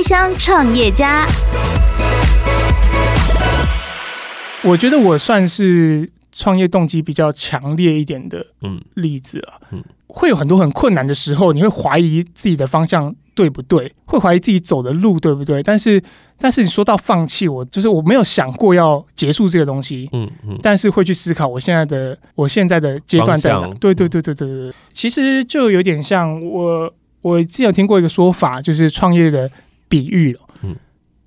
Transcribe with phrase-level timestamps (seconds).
[0.00, 1.26] 开箱创业家。
[4.62, 8.46] 我觉得我算是创业动机比较强烈一点的
[8.94, 9.60] 例子啊。
[9.72, 15.62] 嗯，会有很多很困难的时候，你会怀疑自己的方向对不对，会怀疑自己走的路对不对。
[15.62, 16.02] 但是，
[16.38, 20.08] 但是你说到放弃，我就是我没有想过要结束这个东西。
[20.14, 23.68] 嗯嗯，但是会去思考我现在的我现在的阶段在哪。
[23.78, 26.90] 对对对对对对，其实就有点像我
[27.20, 29.50] 我之前有听过一个说法，就是创业的
[29.90, 30.40] 比喻了。
[30.62, 30.74] 嗯，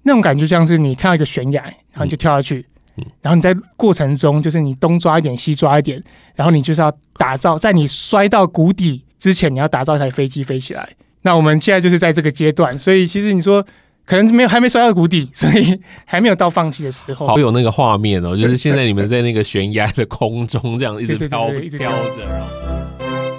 [0.02, 2.66] 那种感觉像是你看到一个悬崖，然后你就跳下去。
[2.96, 6.00] 嗯然后你在过程中，就是你东抓一点，西抓一点，
[6.36, 10.88] 然后你就是要打造，在你摔到谷底之前，你要打造一台飞机飞起来。
[11.23, 13.66] 那我们现在就是在这个阶段，所以其实你说
[14.06, 17.26] 可能没有还没摔到谷底，所以还没有到放弃的时候。
[17.26, 22.22] 好有那个画面哦，就是现在你们在那个悬崖的空中这样一直飘飘着。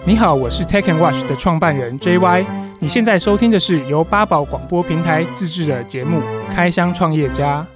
[0.05, 2.45] 你好，我是 Take and Watch 的创办人 JY，
[2.85, 6.19] 你现在收听的是由八宝广播平台自制的节目
[6.55, 7.67] 《开箱创业家》。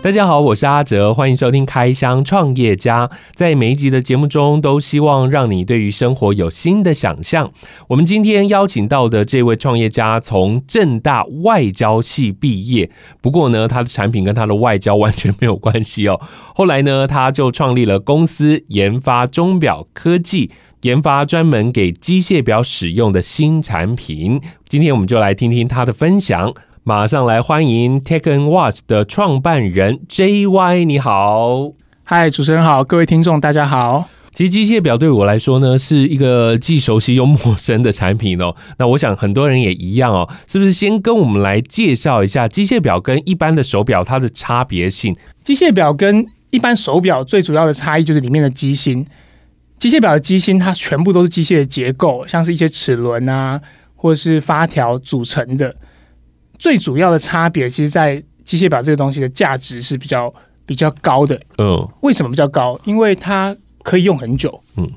[0.00, 3.08] 大家好，我是阿哲，欢迎收听《开箱创业家》。
[3.34, 7.50] 在每一集的节目中，都希望让你对于生活有新的想象。
[7.88, 16.20] 我们今天邀请到的这位创业家，从政大外交系毕业，不过呢，他的产品跟他的外交完全没有关系哦。
[16.54, 20.52] 后来呢，他就创立了公司，研发钟表科技，
[20.82, 24.40] 研发专门给机械表使用的新产品。
[24.68, 26.52] 今天我们就来听听他的分享。
[26.82, 31.70] 马上来欢迎 Tech and Watch 的创办人 JY，你好，
[32.02, 34.08] 嗨，主持人好，各位听众大家好。
[34.34, 38.56] 其实机械表对我来说呢，是一个既熟悉又陌生的产品哦。
[38.78, 45.14] 那我想很多人也一样哦，是不是先跟我们来介绍一下机械表跟一般的手表它的差别性？
[45.44, 49.06] 机械表跟一般手表最主要的差异就是里面的机芯。
[49.82, 53.60] 机械表的机芯它全部都是机械的结构，像是一些齿轮啊，
[53.96, 55.74] 或者是发条组成的。
[56.56, 60.32] 最主要的差别，其实，在机械表这个东西的价值是比较
[60.64, 61.36] 比较高的。
[61.58, 62.80] 嗯，为什么比较高？
[62.84, 64.62] 因为它可以用很久。
[64.76, 64.88] 嗯，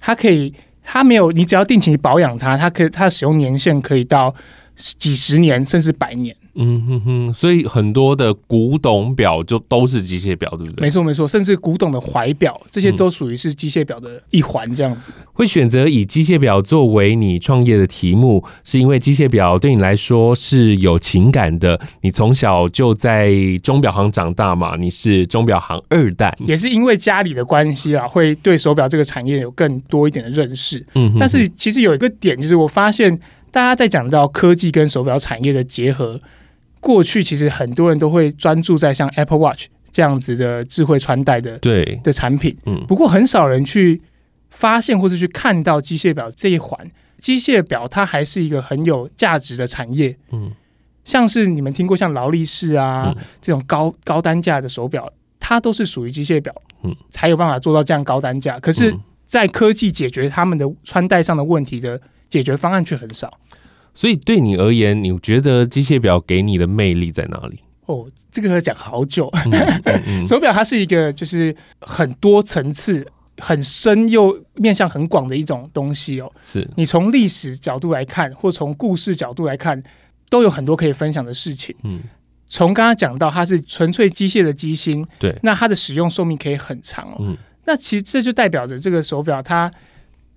[0.00, 4.34] 它可以，它没有，你只要定期保养它，它可以，它的使用年限可以到
[4.74, 6.34] 几十年，甚至百年。
[6.54, 10.82] 嗯哼哼，所以很多的古董表就都是机械表，对不对？
[10.82, 15.12] 没错没错，甚至古董的怀表，这些都属于是机械表的一环，这样子。
[15.16, 21.80] 嗯、会选择以机械表作为你创业的题目，是因为机械表对你来说是有情感的。
[22.00, 30.84] 你从小就在钟表行长大嘛，你是钟表行二代，也是因为家里的关系啊，会对手表这个产业有更多一点的认识。
[30.94, 33.16] 嗯哼哼，但是其实有一个点，就是我发现
[33.52, 36.20] 大家在讲到科技跟手表产业的结合。
[36.80, 42.00] 过去其实很多人都会专注在像 Apple Watch 这样子的智慧穿戴的对。
[42.02, 44.00] 的产品，嗯，不过很少人去
[44.48, 46.90] 发现或者去看到机械表这一环。
[47.18, 50.50] 机械表它还是一个很有价值的产业，嗯，
[51.04, 58.58] 像是你们听过像劳力士啊、嗯、这种高高单价的手表，它都是属于机械表，嗯，才有办法做到这样高单价。
[58.58, 63.30] 可是，在科技解决他们的穿戴上的问题的解决方案却很少。
[63.92, 67.60] 所以对你而言，你觉得机械表给你的魅力在哪里？
[67.86, 69.28] 哦，这个要讲好久。
[69.46, 69.52] 嗯
[69.84, 73.04] 嗯嗯、 手表它是一个就是很多层次、
[73.38, 76.30] 很深又面向很广的一种东西哦。
[76.40, 79.82] 是你从历史角度来看，或从故事角度来看，
[80.28, 81.74] 都有很多可以分享的事情。
[81.82, 82.00] 嗯，
[82.48, 87.16] 从刚刚讲到它是纯粹机械的机芯，对，那它的使用寿命可以很长哦。
[87.18, 89.72] 嗯，那其实这就代表着这个手表它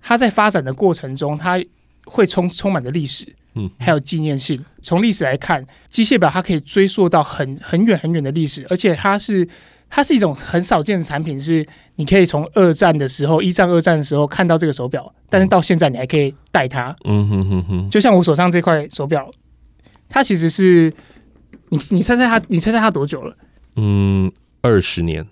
[0.02, 1.62] 它在发展的过程中，它
[2.06, 3.24] 会充充满着历史。
[3.54, 4.64] 嗯，还有纪念性。
[4.82, 9.46] 从历史来看，机械表它可以追溯到很很远很远的历史，而且它是
[9.88, 11.66] 它是一种很少见的产品，是
[11.96, 16.94] 你可以从二战的时候、一战、二战的时候看到这个手表，但是到现在你还可以戴它。
[17.04, 19.30] 嗯哼哼哼，就像我手上这块手表，
[20.08, 20.92] 它其实是
[21.68, 23.36] 你你猜猜它，你猜猜它多久了？
[23.76, 24.30] 嗯，
[24.62, 25.26] 二十年。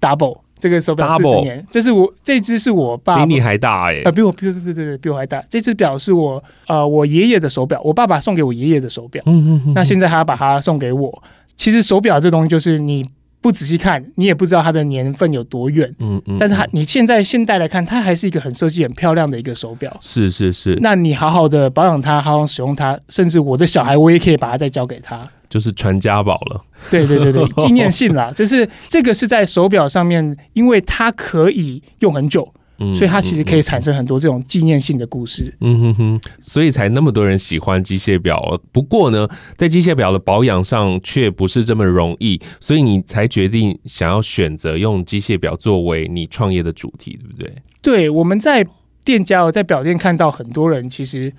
[0.00, 0.40] Double。
[0.62, 5.42] 这个手表四十年，这是我这只是我爸，比你还大哎、欸，呃，比我比对对对对比我还大。
[5.50, 9.20] 这只表是我呃我爷爷的手表，我爸爸送给我爷爷的手表。
[9.26, 9.74] 嗯嗯嗯。
[9.74, 11.22] 那现在他要把它送给我。
[11.56, 13.04] 其实手表这东西就是你
[13.40, 15.92] 不仔细看，你也不知道它的年份有多远。
[15.98, 16.36] 嗯嗯。
[16.38, 19.92] 但是它你现在现代来看，它还是一个很设计很漂亮的一个手表。
[20.00, 20.78] 是是是。
[20.80, 25.18] 那你好好的保养它，好好使用它，甚至我的小孩我也可以把它再交给他。
[25.52, 38.58] 就是传家宝了，对对对对， 纪念性啦，就是这个是在手表上面，因为它可以用很久，嗯，所以它其实可以产生很多这种纪念性的故事，嗯哼哼，所以才那么多人喜欢机械表。
[38.72, 47.54] 不过呢，在机械表的保养上却不是这么容易，所以你才决定想要选择用机械表作为你创业的主题，对不对？
[47.82, 48.66] 对，我们在
[49.04, 51.30] 店家，我在表店看到很多人其实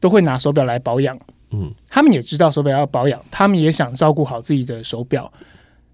[0.00, 1.18] 都会拿手表来保养。
[1.52, 5.32] 嗯，他们也知道手表要保养，他们也想照顾好自己的手表，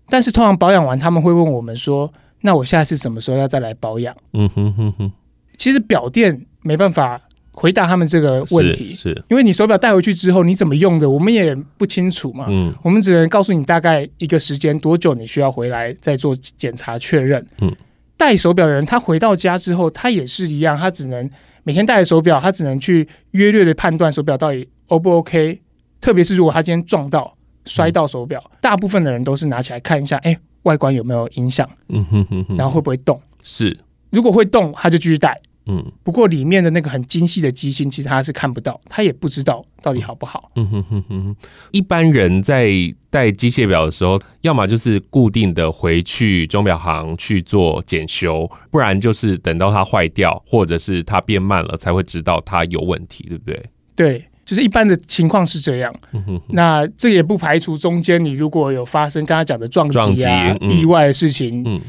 [0.08, 2.12] 但是通常保养完，他们会问我们说
[2.42, 5.12] ：“那我下次什么时候要再来保养？”嗯哼哼哼。
[5.56, 7.20] 其实表店没办法
[7.52, 12.46] 回答他们这个问题，是，是因为你手表带回去之后你怎么用的，我们也不清楚嘛。
[12.48, 17.46] 嗯，我们只能告诉你大概一个时间多久你需要回来再做检查确认。
[17.60, 17.72] 嗯，
[18.16, 21.30] 戴手表的人他回到家之后，他也是一样，他只能
[21.62, 25.60] 每天戴着手表，他只能去约略的判断手表到底 O 不 OK。
[26.00, 31.69] 特别是如果他今天撞到摔到手表，嗯，大部分的人都是拿起来看一下，哎，外观有没有影响？
[31.88, 33.20] 嗯哼哼哼，然后会不会动？
[33.42, 33.78] 是。
[34.10, 35.40] 如果会动，他就继续戴。
[35.66, 40.50] 嗯，不过里面的那个很精细的机芯，其实他是看不到，他也不知道到底好不好。
[40.56, 41.37] 嗯哼哼哼。
[41.72, 42.70] 一般人在
[43.08, 53.70] 戴机械表的时候，要么就是固定的回去钟表行去做检修，不然就是等到它坏掉，或者是它变慢了，才会知道它有问题，对不对？
[53.96, 55.94] 对，就是一般的情况是这样。
[56.12, 56.43] 嗯哼哼。
[56.50, 61.62] 那这也不排除中间你如果有发生刚才讲的撞击啊、嗯、意外的事情。
[61.67, 61.81] 嗯。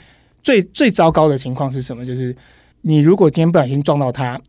[0.43, 2.05] 最最糟糕的情况是什么？
[2.05, 2.35] 就是
[2.81, 4.39] 你如果今天不小心撞到它，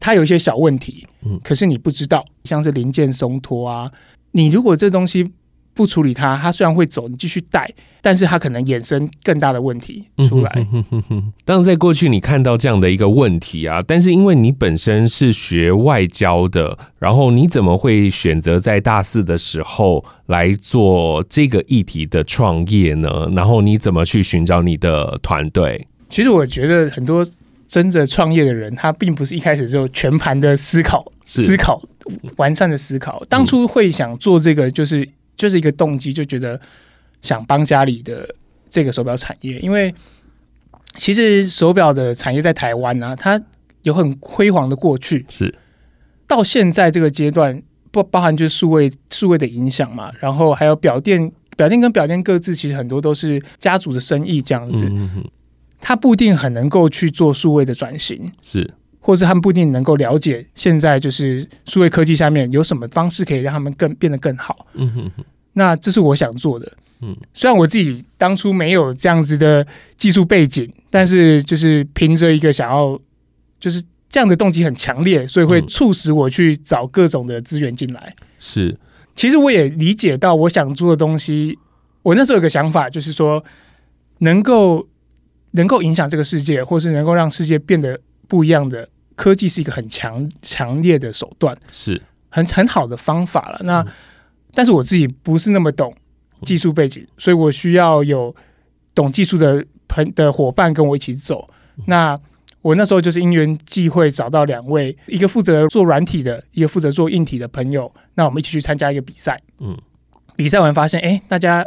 [0.00, 3.90] 它有一些小问题，嗯，可是你不知道，像是零件松脱啊，
[4.32, 5.32] 你如果这东西。
[5.78, 7.70] 不处理它，它虽然会走，你继续带，
[8.02, 10.66] 但是它可能衍生更大的问题出来。
[11.44, 23.30] 当然，在过去你看到这样的一个问题啊，但是因为你本身是学外交的，然后你怎么会选择在大四的时候来做这个议题的创业呢？
[23.36, 25.86] 然后你怎么去寻找你的团队？
[26.10, 27.24] 其实我觉得很多
[27.68, 31.80] 真的创业的人，他并不是一开始就全盘的思考、思考
[32.36, 33.22] 完善的思考。
[33.28, 35.08] 当初会想做这个，就是。
[35.38, 36.60] 就是一个动机，就觉得
[37.22, 38.28] 想帮家里的
[38.68, 39.94] 这个手表产业，因为
[40.96, 43.40] 其实手表的产业在台湾呢、啊，它
[43.82, 45.54] 有很辉煌的过去，是。
[46.26, 55.24] 到现在这个阶段，不包含就是数位数位的影响嘛，然后还有表店，表店跟表店各自其实很多都是家族的生意这样子，嗯哼，
[55.80, 58.74] 它不一定很能够去做数位的转型，是。
[59.08, 64.66] 或是他们不一定能够了解现在就是数位科技下面有什么方式可以让他们更变得更好。
[64.74, 65.24] 嗯哼哼。
[65.54, 66.70] 那这是我想做的。
[67.00, 67.16] 嗯。
[67.32, 69.66] 虽然我自己当初没有这样子的
[69.96, 73.00] 技术背景，但是就是凭着一个想要，
[73.58, 78.14] 就是这样的动机很强烈，所以会促使我去找各种的资源进来。
[78.38, 78.76] 是。
[79.16, 81.58] 其实我也理解到我想做的东西，
[82.02, 83.42] 我那时候有个想法，就是说
[84.18, 84.86] 能够
[85.52, 88.86] 能够影响这个世界，或是能够让世界变得不一样的。
[89.18, 93.58] 科技是一个很强强烈的手段，是很很好的方法了。
[93.64, 93.88] 那、嗯、
[94.54, 95.92] 但是我自己不是那么懂
[96.42, 98.32] 技术背景，所以我需要有
[98.94, 101.50] 懂技术的朋的伙伴跟我一起走。
[101.78, 102.20] 嗯、那
[102.62, 107.92] 我那时候就是因缘际会找到两位，一个负责做软体的，一个负责做硬体的朋友。
[108.14, 109.40] 那我们一起去参加一个比赛。
[109.58, 109.76] 嗯，
[110.36, 111.66] 比赛完发现，哎、欸，大家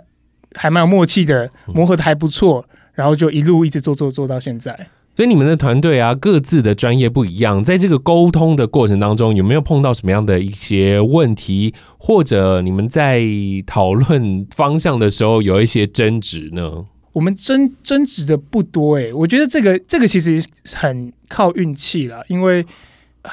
[0.56, 4.88] 还蛮有默契的，磨合的还不错，然后就一路一直做做做到现在。
[5.14, 13.22] 所以你们的团队啊，各自的专业不一样，在这个沟通的过程当中，有没有碰到什么样的一些问题，或者你们在
[13.68, 16.86] 讨论方向的时候有一些争执呢？
[17.12, 20.44] 我们争争执的不多诶、欸，我觉得这个这个其实
[20.74, 22.66] 很靠运气啦，因为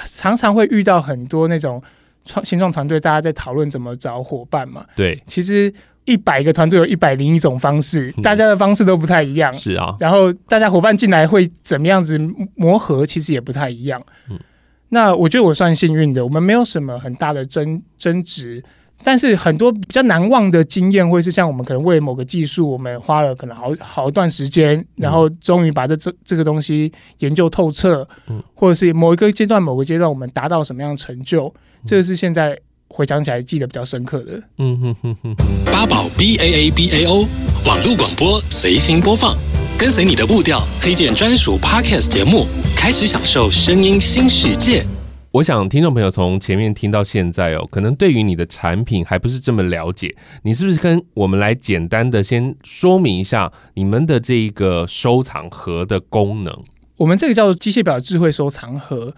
[0.05, 1.81] 常常会遇到很多那种
[2.25, 4.85] 创新创团队，大家在讨论怎么找伙伴嘛。
[4.97, 5.73] 对，其实。
[6.09, 9.53] 一百个团队有一百零一种方式，大家的方式都不太一样。
[9.53, 12.19] 是啊，然后大家伙伴进来会怎么样子
[12.55, 14.03] 磨合，其实也不太一样。
[14.31, 14.39] 嗯，
[14.89, 18.65] 那我觉得我算幸运的，我们没有什么很大的争争执，
[19.05, 31.53] 但是很多比较难忘的经验，会是像我们可能为某个技术，我们花了可能好好一段时间，然后终于把这这这个东西研究透彻，嗯，或者是某一个阶段某个阶段我们达到什么样的成就，
[31.85, 32.59] 这个是现在。
[32.89, 35.37] 回想起来记得比较深刻的，嗯哼哼哼。
[35.67, 37.29] 八宝 B A A B A O
[37.67, 39.37] 网络广播随心播放，
[39.79, 44.85] 跟随你的步调，推荐专属 Podcast 节目，开始享受声音新世界。
[45.31, 56.65] 我想听众朋友从前面听到现在哦，可能对于你的产品还不是这么了解，你是不是跟我们来简单的先说明一下你们的这一个收藏盒的功能？
[56.97, 59.15] 我们这个叫做机械表智慧收藏盒。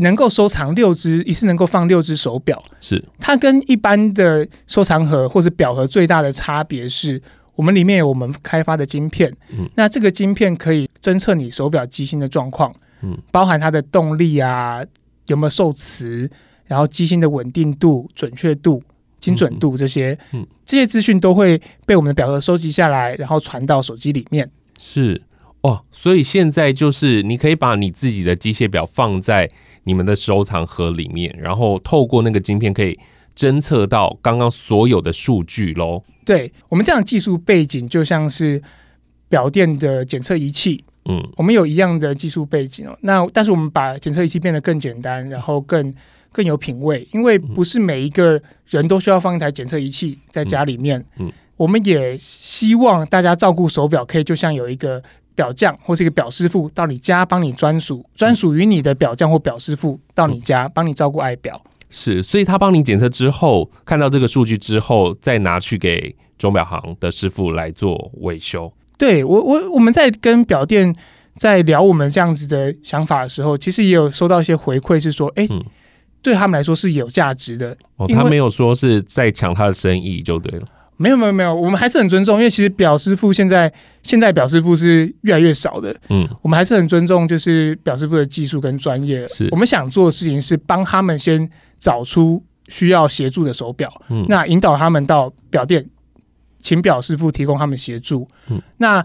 [0.00, 2.62] 能够收藏六只，一次能够放六只手表。
[2.78, 7.20] 是它跟一般的收藏盒或者表盒最大的差别是，
[7.56, 9.32] 我们里面有我们开发的晶片。
[9.50, 14.80] 嗯，那这个晶片可以侦测你手表机芯的状况，嗯，包含它的动力啊，
[15.26, 16.30] 有没有受磁，
[16.66, 18.80] 然后机芯的稳定度、准确度、
[19.18, 24.48] 精准度这些，嗯，这些资讯都会被我们的表盒收集下来，然后传到手机里面。
[24.78, 25.20] 是
[25.62, 29.48] 哦，所以现在就是你可以把你自己的机械表放在。
[29.88, 32.98] 你们的收藏盒里面，然后透过那个晶片可以
[33.34, 36.04] 侦测到刚刚所有的数据喽。
[36.26, 38.62] 对，我们这样技术背景就像是
[39.30, 40.84] 表店的检测仪器。
[41.06, 42.94] 嗯，我们有一样的技术背景哦。
[43.00, 45.94] 那但是我们把检测仪器变得更简单，然后更
[46.30, 51.02] 更有品味，因为不是每一个人都需要放一台检测仪器在家里面。
[51.16, 55.02] 嗯，我们也希望大家照顾手表，可以就像有一个
[55.38, 61.62] 表匠或是一个表师傅到你家帮你专属专属于你的表匠或表师傅到你家帮你照顾爱表。
[61.88, 68.72] 是，所以他帮你检测之后，看到这个数据之后，再拿去给钟表行的师傅来做维修。
[68.98, 70.92] 对我，我我们在跟表店
[71.36, 75.64] 在聊我们这样子的想法的时候，其实也有收到一些回馈，是说，哎、欸，嗯、
[76.20, 77.76] 对他们来说是有价值的。
[77.96, 80.66] 哦，他没有说是在抢他的生意就对了。
[80.98, 85.96] 没有没有没有，我们还是很尊重，因为其实表师傅现在现在表师傅是越来越少的。
[86.10, 89.26] 嗯，我们还是很尊重，就是表师傅的技术跟专业。
[89.26, 95.88] 是，我们想做的事情是帮他们先找出需要协助的手表，嗯，那引导他们到表店。
[96.60, 98.28] 请表师傅提供他们协助。
[98.48, 99.02] 嗯，那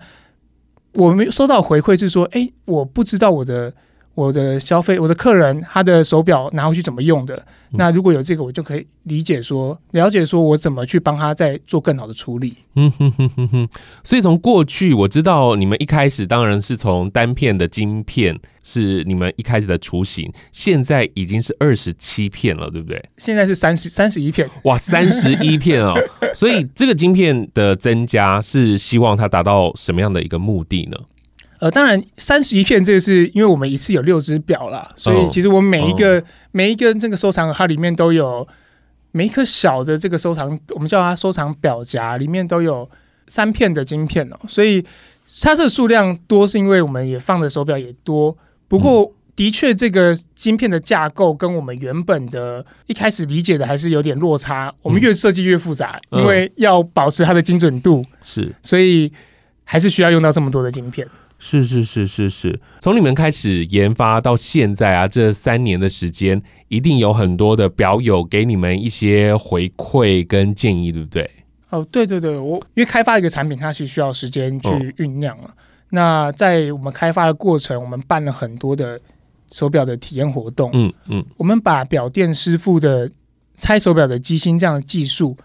[0.94, 3.72] 我们收到回馈是说，哎、欸，我不知道我的
[4.16, 7.36] 我的消费我的客人他的手表拿回去怎么用的。
[7.72, 12.56] 嗯、那如果有这个，我就可以理解说，了解说我怎么去帮他再做更好的处理。
[12.76, 13.70] 嗯哼哼哼哼。
[14.04, 18.40] 所以从过去我知道你们一开始当然是从单片的晶片。
[18.66, 23.10] 是你们一开始的雏形，现在已经是二十七片了，对不对？
[23.18, 25.94] 现在是三十三十一片，哇，三十一片哦！
[26.34, 30.98] 所以这个晶片的增加是希望它达到什么样的一个目的呢？
[31.64, 38.46] 呃，当然三十一片这个是因为我们一次有六只表啦，所以其实我们每一个、哦、每一个这个收藏盒，它里面都有
[39.14, 42.90] 每一颗小的这个收藏，我们叫它收藏表夹，里面都有
[43.30, 44.84] 三片的晶片哦，所以
[45.42, 48.38] 它这个数量多是因为我们也放的手表也多。
[48.68, 54.70] 不过，的确，这个晶片的架构跟我们原本的一开始理解的还是有点落差。
[54.82, 59.10] 我们越设计越复杂，因为要保持它的精准度，是，所以
[59.64, 61.08] 还是需要用到这么多的晶片。
[61.46, 71.30] 是是是是是，从你们开始研发到现在啊，这三年的时间，一定有很多的表友给你们一些回馈跟建议，对不对？
[71.70, 75.54] 哦，对对对，我因为开发一个产品，它是需要时间去酝酿了。
[75.90, 78.98] 那在我们开发的过程，我们办了很多的
[79.52, 80.72] 手表的体验活动。
[80.74, 83.10] 嗯嗯，嗯我们把表店师傅的
[83.58, 85.36] 拆手表的机芯这样的技术，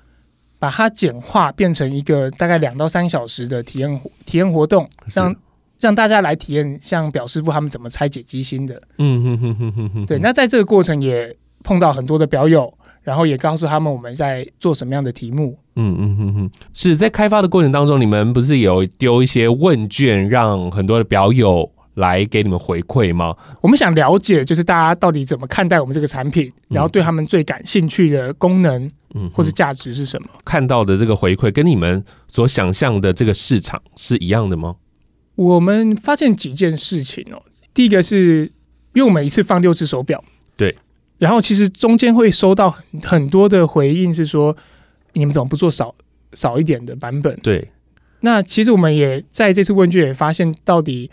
[0.61, 5.37] 把它简化，变成一个大概两到三小时的体验体验活动，让是
[5.80, 8.80] 让大家来体验像表师傅他们怎么拆解机芯的。
[8.99, 10.06] 嗯哼哼哼哼哼。
[10.06, 12.73] 对，那在这个过程也碰到很多的表友。
[13.04, 15.58] 然后也告诉他们我们在做什么样的题目。
[15.76, 23.35] 嗯嗯嗯嗯，是在开发的过程当中，你们不是有丢一些问卷，让很多的表友来给你们回馈吗？
[23.62, 30.28] 我们想了解，就是大家到底怎么看待我们这个产品，然后对他们最感兴趣的功能，嗯，或是价值是什么？
[30.44, 34.75] 看到的这个回馈跟你们所想象的这个市场是一样的吗？
[35.38, 37.40] 我们发现几件事情哦。
[37.73, 38.42] 第一个是，
[38.92, 40.23] 因为我们一次放六只手表，
[40.57, 40.76] 对。
[41.18, 44.57] 然后其实中间会收到很多的回应，是说
[45.12, 45.95] 你们怎么不做少
[46.33, 47.38] 少一点的版本？
[47.40, 47.71] 对。
[48.21, 51.09] 那其实我们也在这次问卷也发现，到底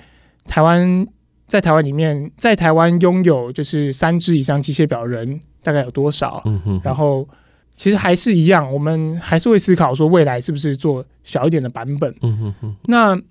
[0.47, 1.05] 台湾
[1.47, 6.41] 在台湾里面，在台湾拥有就是三只以上机械表人大概有多少？
[6.45, 6.81] 嗯哼。
[6.83, 7.29] 然后
[7.75, 12.11] 其实还是一样，我们还是会思考说未来是不是做小一点的版本？
[12.21, 12.75] 嗯哼哼。
[12.85, 13.21] 那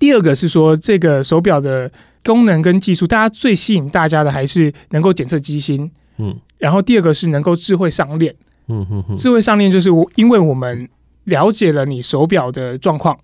[0.00, 1.88] 第二个是说这个手表的
[2.24, 5.88] 功能跟技术，大家最吸引大家的还是能够检测机芯。
[6.16, 8.34] 嗯，然后第二个是能够智慧上链，
[8.66, 10.88] 嗯哼哼，智慧上链就是我，因为我们
[11.24, 13.18] 了解了你手表的状况，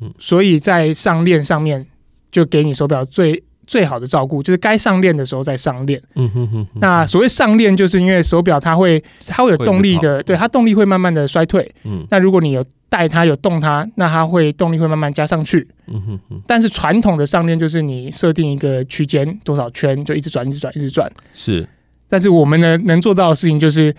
[0.00, 1.86] 嗯，所以在上链上面
[2.30, 6.66] 就给你手表最最好的照顾，就是该上链的时候再上链，嗯哼哼。
[6.74, 16.42] 那所谓上链，就是因为手表它会它会有动力的，对，它动力会慢慢的衰退，嗯，那如果你有带它有动它，那它会动力会慢慢加上去，嗯哼哼。
[16.46, 21.66] 但是传统的上链就是你设定一个区间多少圈就一直转一直转一直转，是。
[22.08, 23.94] 但是我们呢，能做到的事情就是，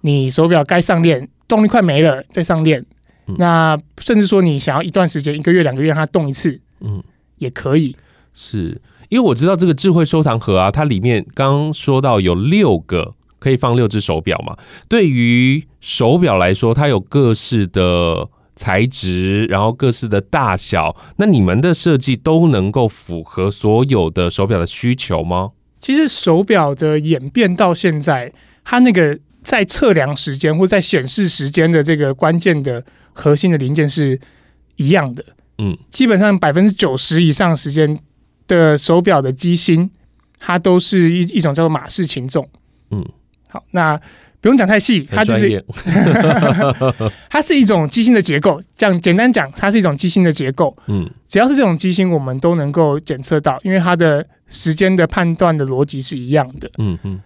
[0.00, 2.84] 你手表该上链，动力快没了再上链。
[3.26, 7.02] 嗯、那甚至说你想要一段时间，一个月两个月让它动一次，嗯，
[7.38, 7.96] 也可以。
[8.36, 8.76] 是
[9.14, 14.56] 因为我知道这个智慧收藏盒啊，它里面刚刚说到有六个可以放六只手表嘛。
[14.88, 25.52] 对于手表来说，它有各式的材质，然后各式的大小，那你们的设计都能够符合所有的手表的需求吗？
[25.80, 28.32] 其实手表的演变到现在，
[28.64, 34.20] 它那个在测量时间或在显示时间的这个关键的核心的零件是
[34.74, 35.24] 一样的。
[35.58, 37.96] 嗯，基本上百分之九十以上时间
[38.46, 39.90] 的手表的机芯，
[40.38, 42.48] 它都是一一种叫做马氏擒纵。
[42.90, 43.04] 嗯，
[43.48, 44.00] 好，那
[44.40, 45.64] 不用讲太细，它就是
[47.30, 48.60] 它是一种机芯的结构。
[48.76, 50.76] 这样简单讲，它是一种机芯的结构。
[50.86, 56.70] 嗯，只要是这种机芯，我们都能够检测到，因为它的时间的判断的逻辑是一样的。
[56.78, 57.20] 嗯嗯，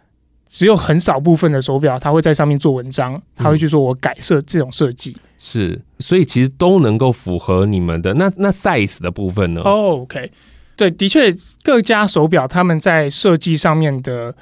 [0.49, 5.17] 只有很少部分的手表，它会在上面做文章，它会去说我改设这种设计。
[5.41, 10.31] 是，所以其实都能够符合你们的那那 size 的部分呢？Oh，OK，
[10.79, 11.31] 对，的确
[11.63, 14.35] 各家手表他们在设计上面的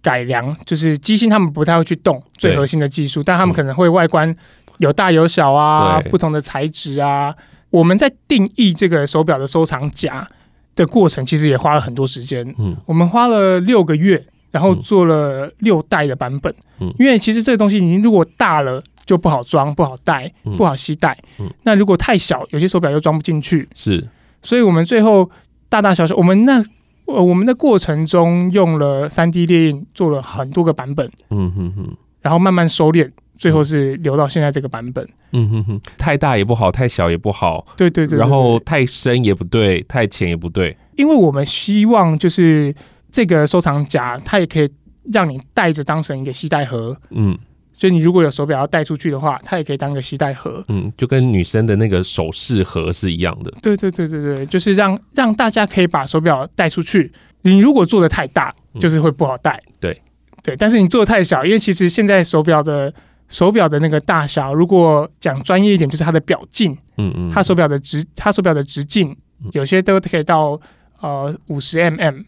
[0.00, 4.34] 改良，就是机芯他们不太会去动最核心的技术，但他们可能会外观
[4.78, 7.34] 有大有小啊，不同的材质啊。
[7.68, 10.26] 我们在定义这个手表的收藏夹
[10.74, 12.54] 的过程，其实也花了很多时间。
[12.58, 16.54] 嗯，我们花了六个月，然后做了六代的版本。
[16.78, 18.82] 嗯，因为其实这个东西你如果大了。
[19.06, 21.10] 就不好装，不好带，不好携带。
[21.38, 23.68] 嗯嗯、那如果太小，有些手表又装不进去。
[23.74, 24.06] 是，
[24.40, 25.28] 所以我们最后
[25.70, 26.62] 大大小小，我们那
[27.06, 31.10] 呃我们的过程中用了三 D 列印，做了很多个版本。
[31.30, 33.08] 嗯哼哼，然后慢慢收敛，
[33.38, 35.08] 最后是留到现在这个版本。
[35.32, 37.64] 嗯哼哼，太大也不好，太小也不好。
[37.76, 40.76] 对对对，对，然后太深也不对，太浅也不对。
[40.96, 42.74] 因为我们希望就是
[43.12, 44.68] 这个收藏夹，它也可以
[45.12, 46.96] 让你带着当成一个携带盒。
[47.10, 47.38] 嗯。
[47.80, 50.62] 就你如果有手表要带出去的话，它也可以当个携带盒。
[50.68, 53.50] 嗯，就跟女生的那个首饰盒是一样的。
[53.62, 57.10] 对对对对对，就是让让大家可以把手表带出去。
[57.40, 59.52] 你如果做的太大，就是会不好带。
[59.66, 60.02] 嗯、对
[60.42, 62.92] 对，但是你做的太小，因为其实现在手表的
[63.30, 66.76] 手表的那个大小，如果讲专业一点，就是它的表径。
[66.98, 67.30] 嗯嗯。
[67.32, 69.16] 它手表的直，它手表的直径，
[69.52, 70.60] 有些都可以到
[71.00, 72.26] 呃五十 mm。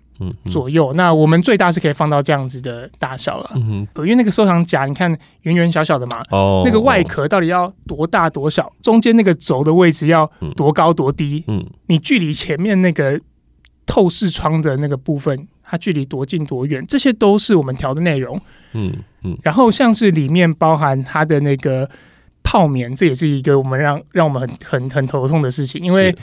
[0.50, 3.50] 左右，那我们最大是可以放到这样子的大小了。
[3.96, 5.10] 因为那个收藏夹，你看
[5.42, 8.72] 圆圆小小的嘛，哦，那个外壳到底要多大多小？
[8.82, 11.42] 中间那个轴的位置要多高多低？
[11.48, 13.20] 嗯，你距离前面那个
[13.84, 16.84] 透视窗的那个部分，它距离多近多远？
[16.86, 18.40] 这些都是我们调的内容。
[18.74, 18.92] 嗯
[19.24, 21.88] 嗯，然后像是里面包含它的那个
[22.44, 26.14] 泡棉，这也是一个我们让让我们很很很头痛的事情，因为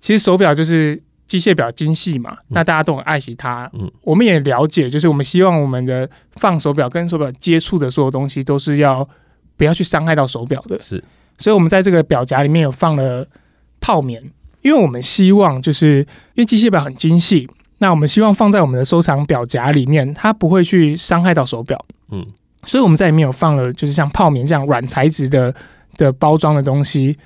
[0.00, 1.02] 其实手表就是。
[1.32, 3.66] 机械表精细嘛，那大家都很爱惜它。
[3.72, 9.08] 嗯，我们也了解，就是我们希望我们的放手表跟手表接触的所有东西都是要
[9.56, 10.76] 不要去伤害到手表的。
[10.76, 11.02] 是，
[11.38, 13.26] 所以我们在这个表夹里面有放了
[13.80, 14.22] 泡棉，
[14.60, 16.00] 因为我们希望就是
[16.34, 21.82] 因为机械表很精细，那我们希望放在我们的收藏表夹里面，它不会去伤害到手表。
[22.10, 22.26] 嗯，
[22.66, 25.54] 所以我们在里面有放了就是像泡棉这样软材质的
[25.96, 27.16] 的包装的东西。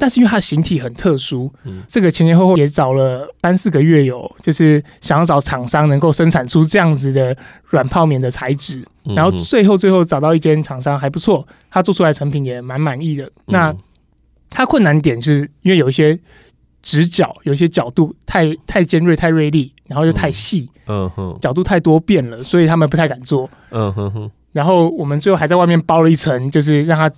[0.00, 7.36] 但是因为它的形体很特殊，嗯，这个前前后后也找了三四个月有，就是想要找厂商能够生产出这样子的
[7.66, 8.82] 软泡棉的材质，
[9.14, 13.30] 然后最后最后找到一间厂商还不错，他做出来成品也蛮满意的。
[13.48, 13.74] 那
[14.48, 16.18] 它困难点就是因为有一些
[16.80, 24.30] 直角，有一些角度太太尖锐、太锐利，然后又太细，嗯哼，角度太多变了，所以他们不太敢做，嗯哼哼。
[24.52, 27.14] 然后我们最后还在外面包了一层，就是让它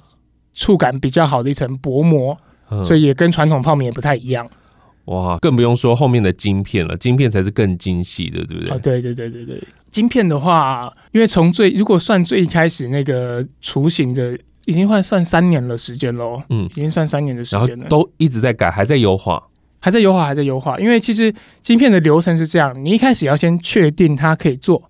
[0.53, 2.37] 触感比较好的一层薄膜。
[2.85, 4.49] 所以也跟传统泡面也不太一样，
[5.07, 8.71] 哇，更不用说后面的晶片了，晶片才是更精细的，对不对？
[8.71, 19.43] 啊，对对对对对，晶片的话，因为从最如果算最一开始那个雏形的，已经快算三年了时间喽，嗯，已经算三年的时间了，都一直在改，还在优化，
[19.81, 20.79] 还在优化，还在优化。
[20.79, 24.81] 因为其实晶片的流程是这样，你一开始要先确定它可以做，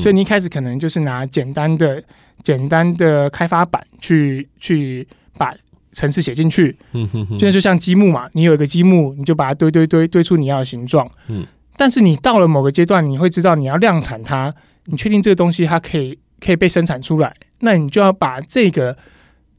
[0.00, 2.02] 所以你一开始可能就是拿简单的、
[2.42, 5.06] 简单的开发板去去
[5.38, 5.54] 把。
[5.92, 11.44] 程式写进去，嗯哼哼，现在就像积木嘛，你有一个积木，你就把它堆堆堆堆出你要的形状，嗯，
[11.76, 14.52] 但是你到了某个阶段，你会知道你要量产它，
[14.86, 18.96] 你确定这个东西它可以可以被生产出来，那你就要把这个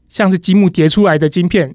[0.08, 1.74] 像是积木叠出来的晶片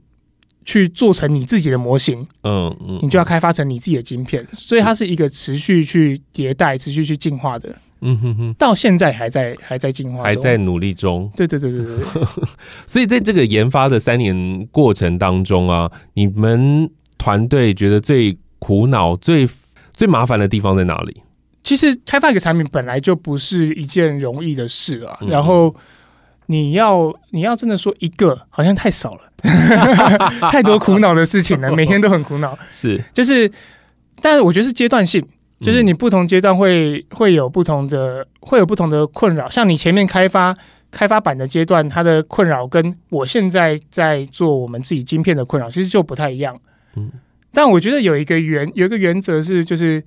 [0.66, 7.76] 去做成你自己的模型，嗯嗯，你就要开发成你自己的晶片，所以它是一个持续去迭代、持续去进化的。
[8.02, 11.32] 嗯哼哼，到现在还在还在进化，还在努力中。
[11.36, 12.26] 对对对对对，
[12.86, 19.48] 所以在这个研发的三年过程当中啊，你们团队觉得最苦恼、最
[19.94, 21.24] 最麻烦的地方在哪里？
[21.64, 25.18] 其实开发一个产品本来就不是一件容易的事啊。
[25.28, 25.76] 然后
[26.46, 29.22] 你要你要真的说一个，好像太少了，
[30.50, 32.58] 太多苦恼的事情了，每天都很苦恼。
[32.70, 33.52] 是，就是，
[34.22, 35.22] 但是我觉得是阶段性。
[35.60, 40.56] 就是你不同阶段会会有不同的会有不同的困扰，像你前面开发
[40.92, 46.56] 开发版的阶段，它的困扰跟我现在在做我们自己晶片的困扰其实就不太一样。
[46.96, 47.12] 嗯，
[47.52, 50.04] 但我觉得有一个原有一个原则是，就是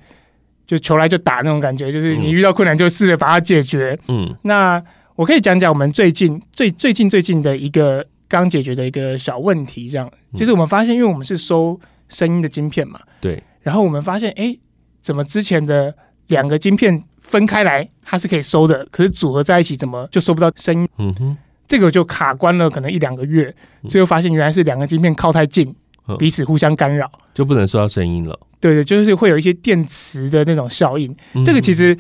[0.69, 3.99] 就求来就打那种感觉，就是你遇到困难就试着把它解决。
[4.07, 4.81] 嗯，那
[5.17, 10.09] 我可以讲讲我们最近最最近最近的一个刚解决的一个小问题，这样。
[10.37, 14.57] 就是我们发现，因为我们是收声音的晶片嘛，对，然后我们发现，哎。
[15.03, 15.95] 怎么之前的
[16.29, 20.89] 两个晶片分开来，它是可以收的，可是组合在一起怎么就收不到声音？
[20.99, 21.37] 嗯哼，
[21.67, 23.55] 这个就卡关了，可能一两个月，
[23.89, 25.75] 最后发现原来是两个晶片靠太近，
[26.19, 28.39] 彼此互相干扰，就不能收到声音了。
[28.61, 31.15] 对对，就是会有一些电磁的那种效应。
[31.45, 31.97] 这个其实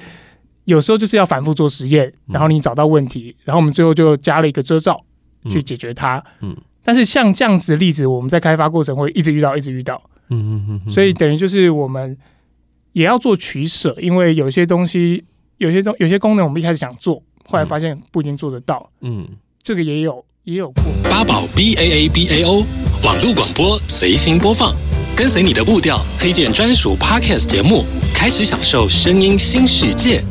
[0.64, 5.02] 有时候就是要反复做实验，然后你找到问题，然后我们最后就加了一个遮罩
[5.48, 6.22] 去解决它。
[6.40, 10.02] 嗯，但是像这样子的例子，我们在开发过程会一直遇到，一直遇到。
[10.28, 12.16] 嗯嗯嗯，所以等于就是我们
[12.92, 15.24] 也要做取舍，因为有些东西、
[15.58, 18.90] 有些东、有些功能，我们一开始想做，后来发现不一定做得到。
[19.00, 19.26] 嗯，
[19.62, 20.84] 这个也有也有过。
[21.08, 22.64] 八宝 B A A B A O
[23.04, 24.74] 网络广播随心播放。
[25.16, 30.24] 跟随你的步调，推荐专属 Podcast 节目，开始享受声音新世界。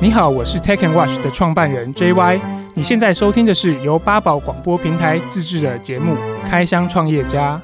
[0.00, 2.40] 你好，我是 Tech and Watch 的创办人 JY。
[2.74, 6.14] 你现在收听的是由八宝广播平台自制的节目
[6.48, 7.62] 《开箱创业家》。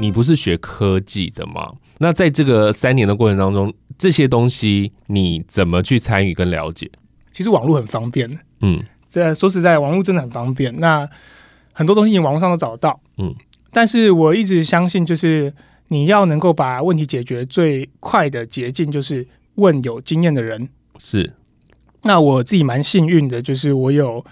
[0.00, 1.72] 你不是学科技的吗？
[1.98, 6.88] 那在这个三年的过程当中，这些东西你怎么去参与跟了解？
[7.32, 8.28] 其实网络很方便。
[8.60, 10.74] 嗯，这说实在，网络真的很方便。
[10.78, 11.08] 那
[11.72, 13.34] 很多东西你网络上都找得到，嗯，
[13.72, 15.52] 但是我一直相信，就是
[15.88, 20.68] 你要能够把问题解决最快的捷径，就是问有经验的人。
[20.98, 21.32] 是，
[22.02, 24.24] 那我自己蛮幸运的，就是我有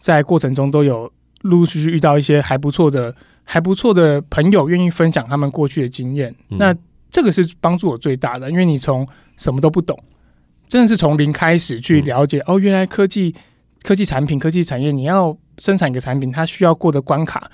[0.00, 6.34] 在过程中都有陆陆续续遇到一些还不错的、还不错的朋友，愿意分享他们过去的经验。
[6.50, 6.58] 嗯。
[6.58, 6.74] 那
[7.10, 9.98] 这个是帮助我最大的，因为你从什么都不懂，
[10.68, 12.44] 真的是从零开始去了解，嗯。
[12.54, 13.34] 哦，原来科技、
[13.82, 15.36] 科技产品、科技产业，你要。
[15.58, 17.48] 生产一个产品，它需要过的关卡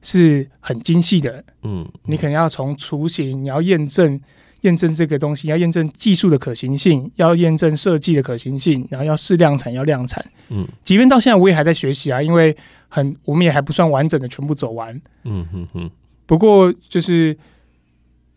[0.00, 1.44] 是很精细的。
[1.64, 4.18] 嗯，你可能要从雏形，你要验证
[4.62, 10.24] 验证这个东西，要验证技术的可行性，要验证设计的可行性，然后要试量产，要量产。
[10.48, 12.56] 嗯，即便到现在我也还在学习啊，因为
[12.88, 14.98] 很我们也还不算完整的全部走完。
[15.24, 15.90] 嗯哼哼。
[16.26, 17.36] 不过就是。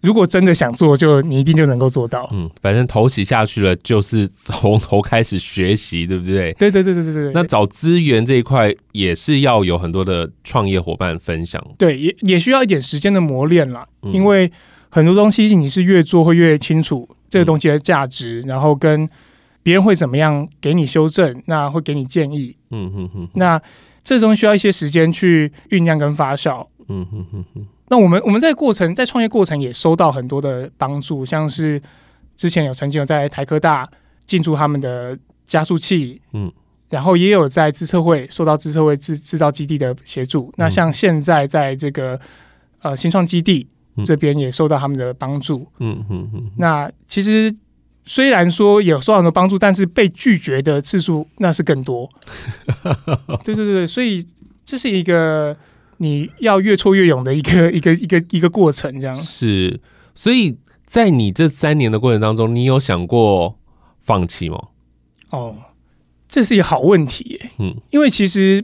[0.01, 2.29] 如果真的想做，就你一定就能够做到。
[2.31, 6.53] 嗯，反正头起下去了，就是从头开始学习，对不对？
[6.59, 7.31] 对对对对对对。
[7.33, 11.59] 那找资源这一块也是要有很多的创业伙伴分享。
[11.79, 13.87] 对，也也需要一点时间的磨练啦。
[14.03, 14.51] 嗯，因为
[14.95, 19.09] 很多东西你是越做会越清楚这个东西的价值，嗯，然后跟
[19.61, 22.55] 别人会怎么样给你修正，那会给你建议。
[22.69, 23.29] 嗯哼哼。
[23.33, 23.61] 那
[24.05, 26.65] 这东西需要一些时间去酝酿跟发酵。
[26.87, 27.67] 嗯哼哼哼。
[27.89, 31.81] 那我们我们在过程在创业过程也收到很多的帮助，像是
[32.37, 33.85] 之前有曾经有在台科大
[34.25, 36.49] 进驻他们的加速器，嗯，
[36.89, 40.53] 然后也有在资策会受到资策会制制造基地的协助。
[40.55, 42.17] 那像现在在这个
[42.79, 43.67] 呃新创基地
[44.03, 46.51] 这边也受到他们的帮助，嗯嗯嗯。
[46.57, 47.55] 那其实
[48.05, 52.09] 虽然说有受到很多帮助，但是被拒绝的次数那是更多。
[53.45, 54.25] 对对对，所以
[54.65, 55.55] 这是一个。
[55.99, 59.79] 你要越挫越勇的一个 一个一个一个过程，这样是。
[60.13, 63.57] 所以在你这三年的过程当中，你有想过
[64.01, 64.59] 放弃吗？
[65.29, 65.55] 哦，
[66.27, 67.49] 这是一个好问题耶。
[67.59, 68.61] 嗯，因为其实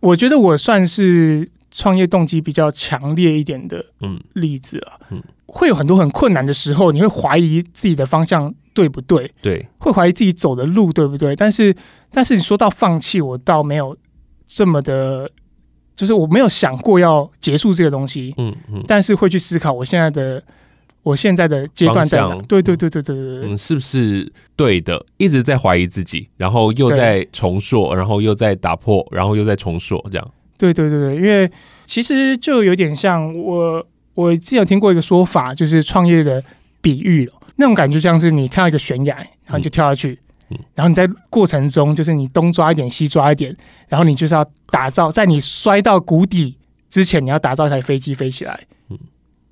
[0.00, 4.98] 我觉得我算是创业动机比较强烈一点的嗯例子啊。
[5.10, 9.30] 嗯，会有很多很困难的时候，你会怀疑自己的方向对不对？
[9.40, 11.36] 对，会怀疑自己走的路对不对？
[11.36, 11.74] 但是，
[12.10, 13.96] 但是你说到放弃，我倒没有
[14.46, 15.30] 这么的。
[15.98, 20.40] 就是我没有想过要结束这个东西，嗯嗯，但是会去思考我现在的
[21.02, 22.40] 我现在的阶段在哪？
[22.42, 25.04] 对对对对对对，嗯，是不是对的？
[25.16, 30.30] 一直在怀疑自己，然后又在重塑，然后又在打破，然后又在重塑，这样。
[30.58, 31.50] 对对对对，因为
[31.86, 36.44] 其实就有点像我我之前有听过一个说法，就是创业的
[36.82, 40.18] 比喻，那种感觉像是你看到一个悬崖，然后你就跳下去。
[40.50, 43.54] 嗯然后你在过程中，就是你东抓一点，西抓一点，
[43.86, 46.56] 然后你就是要打造，在你摔到谷底
[46.88, 48.58] 之前，你要打造一台飞机飞起来。
[48.88, 48.98] 嗯，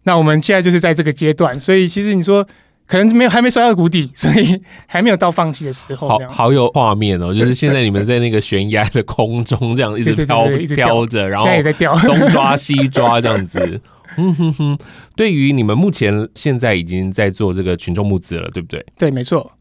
[0.04, 2.48] 那我们现在就是在这个阶段，所以其实你说
[2.86, 6.08] 可能没有还没摔到谷底，所以还没有到放弃的时候。
[6.08, 13.80] 好好有画面哦，就是现在你们在那个悬崖的空中这样一直飘飘着，然后现在也在掉，东抓西抓这样子。
[14.18, 14.78] 嗯哼哼，
[15.14, 18.86] 对于你们目前现在已经在做这个群众募资了，对不对？
[18.96, 19.52] 对，没错。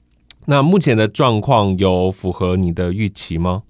[0.45, 3.63] 那目前的状况有符合你的预期吗？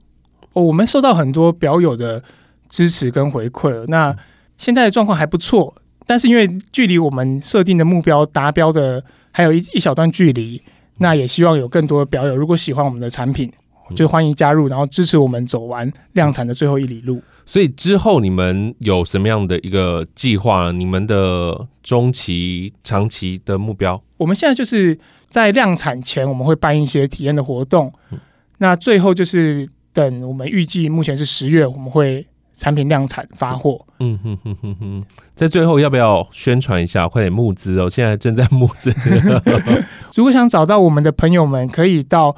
[0.54, 2.22] 哦，我们受到很多表友的
[2.70, 3.86] 支持跟回馈。
[3.88, 4.16] 那
[4.58, 5.74] 现在的状况还不错，
[6.06, 9.04] 但是因为距离我们设定的目标达标的
[9.36, 10.62] 还有一一小段距离，
[11.00, 13.52] 那也希望有更多的表友，如果喜欢我们的产品，
[13.94, 17.22] 就欢迎加入，然后支持我们走完量产的最后一里路。
[17.46, 20.72] 所以之后你们有什么样的一个计划？
[20.72, 24.02] 你们的中期、长期的目标？
[24.16, 24.98] 我们现在就是。
[25.28, 27.92] 在量产前，我们会办一些体验的活动。
[28.60, 33.86] 那最后就是等我们预计目前是十月，我们会产品量产发货。
[34.00, 37.08] 嗯哼哼哼哼，在最后要不要宣传一下？
[37.08, 37.90] 快点募资哦！
[37.90, 38.94] 现在正在募资。
[40.16, 42.36] 如果想找到我们的朋友们，可以到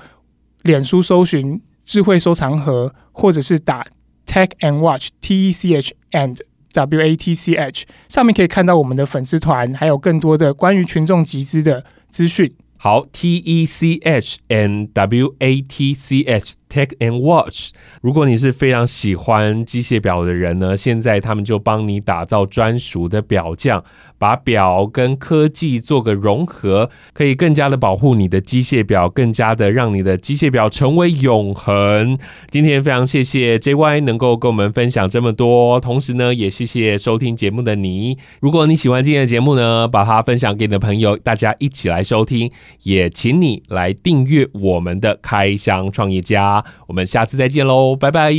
[0.63, 3.85] 脸书搜寻智慧收藏盒，或者是打
[4.25, 6.37] Tech and Watch T E C H and
[6.73, 12.53] W A T C H，上面可以看到我们的粉丝团，还有更多的关于群众集资的资讯。
[12.79, 16.53] 好，T E C H and W A T C H。
[16.69, 17.69] Tech and Watch，
[18.01, 23.83] 如果你是非常喜欢机械表的人呢，现在他们就帮你打造专属的表匠，
[24.17, 32.17] 把表跟科技做个融合，可以更加的保护你的机械表，更加的让你的机械表成为永恒。
[32.49, 38.17] 今天非常谢谢 JY 能够跟我们分享这么多，同时呢，也谢谢收听节目的你。
[38.41, 42.51] 如果你喜欢今天的节目呢，把它分享给你的朋友，大家一起来收听，
[42.83, 46.56] 也请你来订阅我们的开箱创业家。
[46.87, 48.31] 我们下次再见喽，拜拜。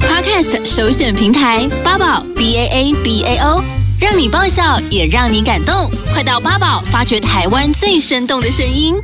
[0.00, 3.62] Podcast 首选平台八宝 B A A B A O，
[4.00, 8.94] 让你爆笑也让你感动，快到八宝发掘台湾最生动的声音。